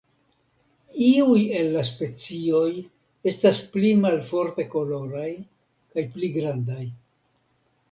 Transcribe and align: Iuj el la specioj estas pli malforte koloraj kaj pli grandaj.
Iuj 1.07 1.41
el 1.59 1.69
la 1.75 1.83
specioj 1.89 2.63
estas 3.33 3.61
pli 3.77 3.93
malforte 4.07 4.67
koloraj 4.75 5.29
kaj 5.93 6.09
pli 6.17 6.35
grandaj. 6.41 6.83